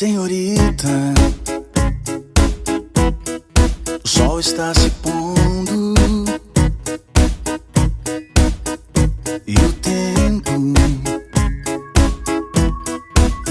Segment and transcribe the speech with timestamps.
[0.00, 1.12] Senhorita,
[4.02, 6.24] o sol está se pondo
[9.46, 10.52] e o tempo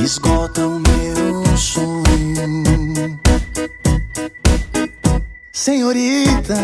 [0.03, 3.19] esgota o meu sonho.
[5.53, 6.57] Senhorita,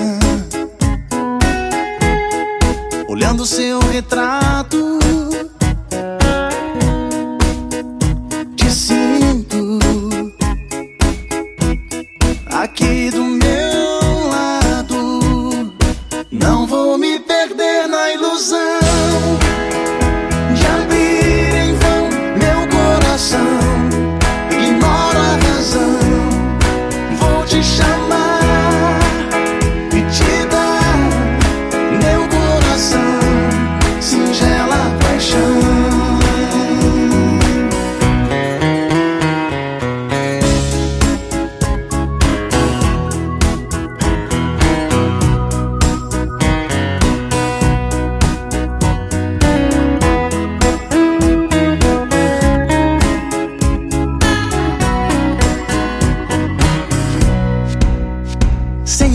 [3.07, 4.84] olhando seu retrato.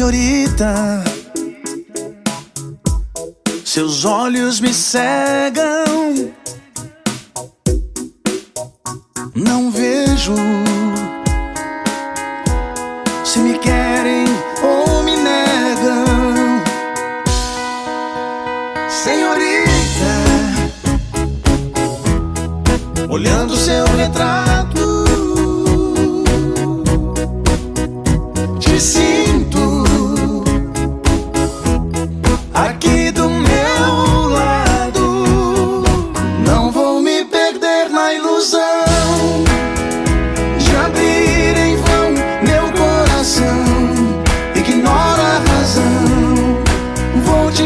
[0.01, 1.05] Senhorita,
[3.63, 6.33] seus olhos me cegam.
[9.35, 10.35] Não vejo
[13.23, 14.25] se me querem
[14.63, 16.63] ou me negam.
[18.89, 20.15] Senhorita,
[23.11, 24.60] olhando seu retrato.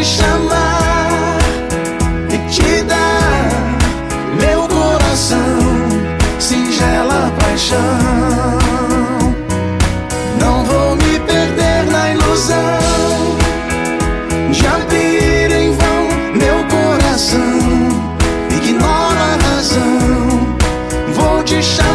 [0.04, 1.38] te chamar
[2.28, 3.48] e te dar
[4.38, 5.38] meu coração,
[6.38, 7.78] singela paixão.
[10.38, 13.36] Não vou me perder na ilusão
[14.52, 17.58] de abrir em vão meu coração.
[18.50, 20.56] Ignora a razão,
[21.14, 21.93] vou te chamar.